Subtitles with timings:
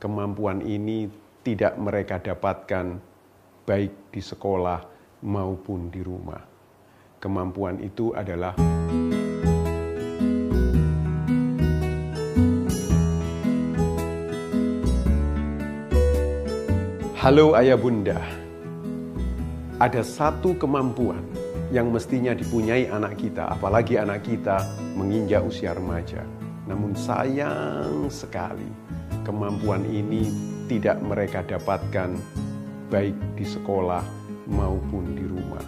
[0.00, 1.12] kemampuan ini
[1.44, 2.96] tidak mereka dapatkan
[3.68, 4.80] baik di sekolah
[5.28, 6.40] maupun di rumah.
[7.20, 8.56] Kemampuan itu adalah
[17.20, 18.16] Halo ayah bunda,
[19.76, 21.20] ada satu kemampuan
[21.68, 24.64] yang mestinya dipunyai anak kita, apalagi anak kita
[24.96, 26.24] menginjak usia remaja.
[26.64, 28.72] Namun sayang sekali,
[29.26, 30.28] kemampuan ini
[30.70, 32.14] tidak mereka dapatkan
[32.88, 34.02] baik di sekolah
[34.50, 35.64] maupun di rumah.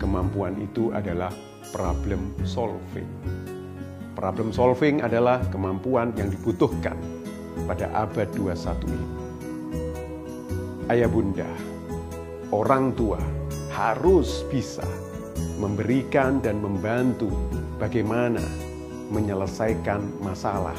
[0.00, 1.32] Kemampuan itu adalah
[1.72, 3.08] problem solving.
[4.14, 6.96] Problem solving adalah kemampuan yang dibutuhkan
[7.66, 9.24] pada abad 21 ini
[10.92, 11.48] ayah bunda,
[12.52, 13.20] orang tua
[13.72, 14.84] harus bisa
[15.56, 17.32] memberikan dan membantu
[17.80, 18.42] bagaimana
[19.08, 20.76] menyelesaikan masalah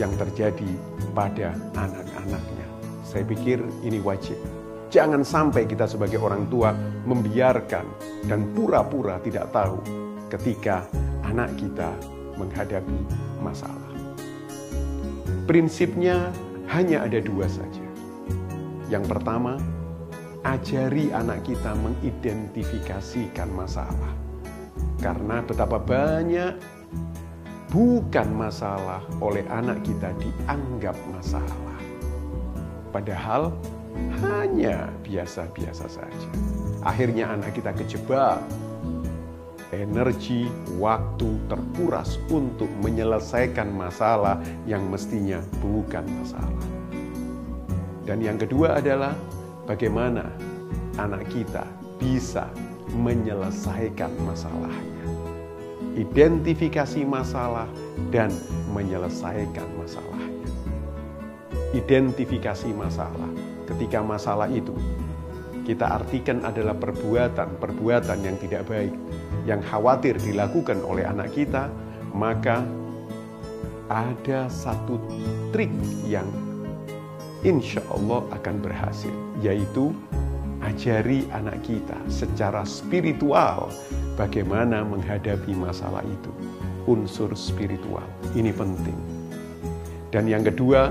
[0.00, 0.68] yang terjadi
[1.12, 2.66] pada anak-anaknya.
[3.04, 4.38] Saya pikir ini wajib.
[4.92, 6.76] Jangan sampai kita sebagai orang tua
[7.08, 7.84] membiarkan
[8.28, 9.80] dan pura-pura tidak tahu
[10.28, 10.84] ketika
[11.24, 11.92] anak kita
[12.36, 13.00] menghadapi
[13.40, 13.92] masalah.
[15.48, 16.28] Prinsipnya
[16.68, 17.82] hanya ada dua saja
[18.92, 19.56] yang pertama,
[20.44, 24.12] ajari anak kita mengidentifikasikan masalah.
[25.00, 26.60] Karena betapa banyak
[27.72, 31.80] bukan masalah oleh anak kita dianggap masalah.
[32.92, 33.56] Padahal
[34.20, 36.28] hanya biasa-biasa saja.
[36.84, 38.44] Akhirnya anak kita kejebak.
[39.72, 44.36] Energi, waktu terkuras untuk menyelesaikan masalah
[44.68, 46.66] yang mestinya bukan masalah.
[48.04, 49.16] Dan yang kedua adalah
[49.64, 50.28] bagaimana
[51.00, 51.64] anak kita
[51.96, 52.52] bisa
[52.92, 55.21] menyelesaikan masalahnya.
[55.92, 57.68] Identifikasi masalah
[58.08, 58.32] dan
[58.72, 60.48] menyelesaikan masalahnya.
[61.76, 63.28] Identifikasi masalah
[63.68, 64.72] ketika masalah itu
[65.62, 68.92] kita artikan adalah perbuatan-perbuatan yang tidak baik
[69.46, 71.70] yang khawatir dilakukan oleh anak kita,
[72.14, 72.62] maka
[73.90, 74.96] ada satu
[75.50, 75.70] trik
[76.06, 76.26] yang
[77.42, 79.12] insya Allah akan berhasil,
[79.42, 79.90] yaitu
[80.62, 83.68] ajari anak kita secara spiritual
[84.14, 86.32] bagaimana menghadapi masalah itu.
[86.86, 88.96] Unsur spiritual ini penting.
[90.10, 90.90] Dan yang kedua,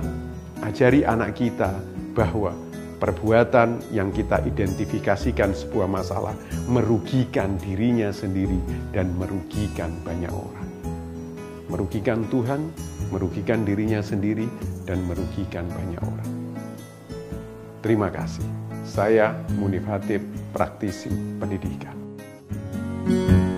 [0.63, 1.75] ajari anak kita
[2.15, 2.55] bahwa
[3.01, 6.37] perbuatan yang kita identifikasikan sebuah masalah
[6.69, 8.61] merugikan dirinya sendiri
[8.95, 10.69] dan merugikan banyak orang.
[11.67, 12.71] Merugikan Tuhan,
[13.09, 14.45] merugikan dirinya sendiri,
[14.83, 16.31] dan merugikan banyak orang.
[17.81, 18.70] Terima kasih.
[18.81, 20.21] Saya Munif Hatip,
[20.51, 21.93] praktisi pendidikan.
[23.01, 23.50] thank you